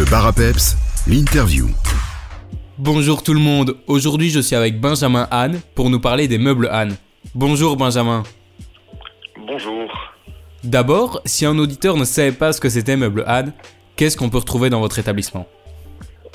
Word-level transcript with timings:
Le 0.00 0.06
bar 0.06 0.26
à 0.26 0.32
peps, 0.32 0.78
l'interview. 1.06 1.66
Bonjour 2.78 3.22
tout 3.22 3.34
le 3.34 3.38
monde, 3.38 3.76
aujourd'hui 3.86 4.30
je 4.30 4.40
suis 4.40 4.56
avec 4.56 4.80
Benjamin 4.80 5.28
Anne 5.30 5.60
pour 5.74 5.90
nous 5.90 6.00
parler 6.00 6.26
des 6.26 6.38
meubles 6.38 6.70
Anne. 6.72 6.96
Bonjour 7.34 7.76
Benjamin. 7.76 8.22
Bonjour. 9.46 10.14
D'abord, 10.64 11.20
si 11.26 11.44
un 11.44 11.58
auditeur 11.58 11.98
ne 11.98 12.04
savait 12.04 12.32
pas 12.32 12.54
ce 12.54 12.62
que 12.62 12.70
c'était 12.70 12.96
meubles 12.96 13.24
Anne, 13.26 13.52
qu'est-ce 13.96 14.16
qu'on 14.16 14.30
peut 14.30 14.38
retrouver 14.38 14.70
dans 14.70 14.80
votre 14.80 14.98
établissement? 14.98 15.46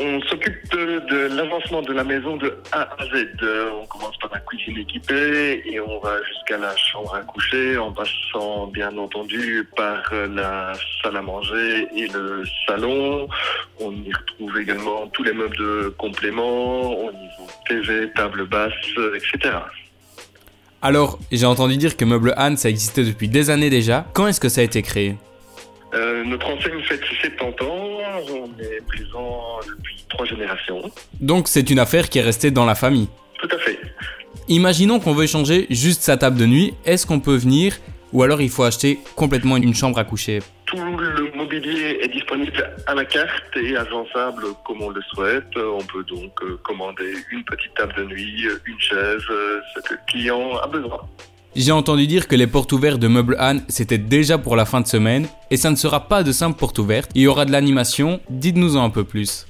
On 0.00 0.20
s'occupe 0.22 0.72
de, 0.72 1.02
de 1.10 1.36
l'avancement 1.36 1.82
de 1.82 1.92
la 1.92 2.02
maison 2.02 2.38
de 2.38 2.56
A 2.72 2.88
à 2.98 3.04
Z. 3.04 3.26
Euh, 3.42 3.70
On 3.78 3.86
commence 3.86 4.16
par 4.16 4.30
la 4.32 4.40
cuisine 4.40 4.78
équipée 4.78 5.62
et 5.66 5.78
on 5.80 6.00
va 6.00 6.16
jusqu'à 6.22 6.56
la 6.56 6.74
chambre 6.76 7.14
à 7.14 7.20
coucher 7.20 7.76
en 7.76 7.92
passant 7.92 8.68
bien 8.68 8.96
entendu 8.96 9.68
par 9.76 10.02
la 10.34 10.72
salle 11.02 11.18
à 11.18 11.20
manger 11.20 11.88
et 11.94 12.08
le 12.08 12.42
salon. 12.66 13.28
On 13.84 13.92
y 13.92 14.12
retrouve 14.12 14.60
également 14.60 15.08
tous 15.12 15.24
les 15.24 15.32
meubles 15.32 15.56
de 15.56 15.94
complément 15.98 16.90
au 16.92 17.10
niveau 17.10 17.46
TV, 17.68 18.10
table 18.14 18.46
basse, 18.46 18.72
euh, 18.98 19.16
etc. 19.16 19.54
Alors, 20.82 21.18
j'ai 21.30 21.46
entendu 21.46 21.76
dire 21.76 21.96
que 21.96 22.04
meubles 22.04 22.34
Anne 22.36 22.56
ça 22.56 22.68
existait 22.68 23.04
depuis 23.04 23.28
des 23.28 23.50
années 23.50 23.70
déjà. 23.70 24.06
Quand 24.12 24.26
est-ce 24.26 24.40
que 24.40 24.48
ça 24.48 24.60
a 24.60 24.64
été 24.64 24.82
créé? 24.82 25.16
Euh, 25.94 26.24
notre 26.24 26.46
enseigne 26.46 26.80
fête 26.82 27.00
ses 27.22 27.28
70 27.36 27.64
ans. 27.64 27.98
On 28.30 28.62
est 28.62 28.80
présent 28.86 29.60
depuis 29.66 30.04
trois 30.08 30.26
générations. 30.26 30.82
Donc 31.20 31.48
c'est 31.48 31.68
une 31.70 31.78
affaire 31.78 32.08
qui 32.08 32.18
est 32.18 32.22
restée 32.22 32.50
dans 32.50 32.64
la 32.64 32.74
famille. 32.74 33.08
Tout 33.38 33.48
à 33.54 33.58
fait. 33.58 33.78
Imaginons 34.48 35.00
qu'on 35.00 35.14
veut 35.14 35.26
changer 35.26 35.66
juste 35.70 36.02
sa 36.02 36.16
table 36.16 36.38
de 36.38 36.46
nuit, 36.46 36.74
est-ce 36.84 37.06
qu'on 37.06 37.20
peut 37.20 37.36
venir 37.36 37.76
ou 38.12 38.22
alors 38.22 38.40
il 38.40 38.50
faut 38.50 38.64
acheter 38.64 39.00
complètement 39.16 39.56
une 39.56 39.74
chambre 39.74 39.98
à 39.98 40.04
coucher? 40.04 40.40
Tout 40.72 40.78
le 40.96 41.30
mobilier 41.36 41.98
est 42.00 42.08
disponible 42.08 42.74
à 42.86 42.94
la 42.94 43.04
carte 43.04 43.56
et 43.56 43.76
agençable 43.76 44.42
comme 44.64 44.80
on 44.80 44.88
le 44.88 45.02
souhaite. 45.02 45.54
On 45.54 45.84
peut 45.84 46.02
donc 46.02 46.32
euh, 46.42 46.58
commander 46.64 47.12
une 47.30 47.44
petite 47.44 47.74
table 47.74 47.92
de 47.94 48.04
nuit, 48.04 48.46
une 48.64 48.80
chaise, 48.80 49.22
euh, 49.30 49.60
ce 49.74 49.80
que 49.80 49.92
le 49.92 50.00
client 50.06 50.56
a 50.56 50.66
besoin. 50.66 51.00
J'ai 51.54 51.72
entendu 51.72 52.06
dire 52.06 52.26
que 52.26 52.36
les 52.36 52.46
portes 52.46 52.72
ouvertes 52.72 52.98
de 52.98 53.08
Meubles 53.08 53.36
Anne 53.38 53.62
c'était 53.68 53.98
déjà 53.98 54.38
pour 54.38 54.56
la 54.56 54.64
fin 54.64 54.80
de 54.80 54.86
semaine 54.86 55.28
et 55.50 55.58
ça 55.58 55.70
ne 55.70 55.76
sera 55.76 56.08
pas 56.08 56.22
de 56.22 56.32
simple 56.32 56.58
porte 56.58 56.78
ouverte, 56.78 57.10
il 57.14 57.20
y 57.20 57.26
aura 57.26 57.44
de 57.44 57.52
l'animation, 57.52 58.22
dites-nous 58.30 58.78
en 58.78 58.84
un 58.84 58.90
peu 58.90 59.04
plus. 59.04 59.46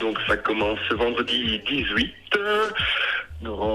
Donc 0.00 0.18
ça 0.26 0.36
commence 0.36 0.80
ce 0.88 0.94
vendredi 0.94 1.60
18. 1.68 2.12
Durant 3.42 3.56
tout 3.56 3.56
le 3.68 3.71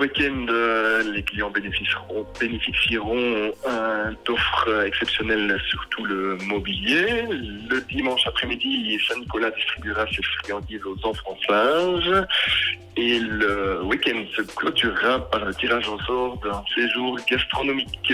week-end, 0.00 0.46
euh, 0.48 1.12
les 1.12 1.22
clients 1.22 1.50
bénéficieront, 1.50 2.24
d'offres 4.24 4.84
exceptionnelles 4.86 5.60
sur 5.68 5.86
tout 5.90 6.04
le 6.04 6.36
mobilier. 6.46 7.26
Le 7.68 7.80
dimanche 7.88 8.26
après-midi, 8.26 8.98
Saint-Nicolas 9.08 9.50
distribuera 9.50 10.06
ses 10.06 10.22
friandises 10.22 10.80
aux 10.84 10.96
enfants 11.06 11.36
sages. 11.46 12.26
Et 12.96 13.20
le 13.20 13.82
week-end 13.84 14.24
se 14.36 14.42
clôturera 14.42 15.30
par 15.30 15.44
le 15.44 15.54
tirage 15.54 15.88
au 15.88 16.00
sort 16.00 16.38
d'un 16.38 16.64
séjour 16.74 17.16
gastronomique. 17.30 18.12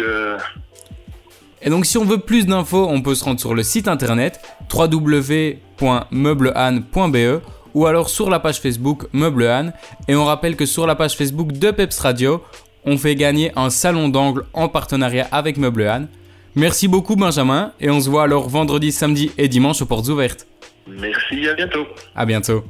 Et 1.62 1.70
donc 1.70 1.86
si 1.86 1.96
on 1.98 2.04
veut 2.04 2.18
plus 2.18 2.46
d'infos, 2.46 2.88
on 2.88 3.02
peut 3.02 3.14
se 3.14 3.24
rendre 3.24 3.38
sur 3.40 3.54
le 3.54 3.62
site 3.62 3.86
internet 3.88 4.40
www.meubleanne.be 4.72 7.42
ou 7.76 7.84
alors 7.84 8.08
sur 8.08 8.30
la 8.30 8.40
page 8.40 8.58
Facebook 8.58 9.06
Meuble 9.12 9.46
Anne. 9.46 9.74
Et 10.08 10.16
on 10.16 10.24
rappelle 10.24 10.56
que 10.56 10.64
sur 10.64 10.86
la 10.86 10.94
page 10.94 11.14
Facebook 11.14 11.52
de 11.52 11.70
Peps 11.70 11.98
Radio, 11.98 12.42
on 12.86 12.96
fait 12.96 13.14
gagner 13.14 13.52
un 13.54 13.68
salon 13.68 14.08
d'angle 14.08 14.44
en 14.54 14.70
partenariat 14.70 15.28
avec 15.30 15.58
Meuble 15.58 15.82
Anne. 15.82 16.08
Merci 16.54 16.88
beaucoup 16.88 17.16
Benjamin 17.16 17.74
et 17.78 17.90
on 17.90 18.00
se 18.00 18.08
voit 18.08 18.22
alors 18.22 18.48
vendredi, 18.48 18.92
samedi 18.92 19.30
et 19.36 19.48
dimanche 19.48 19.82
aux 19.82 19.86
portes 19.86 20.08
ouvertes. 20.08 20.46
merci, 20.88 21.46
à 21.46 21.52
bientôt. 21.52 21.86
À 22.14 22.24
bientôt. 22.24 22.64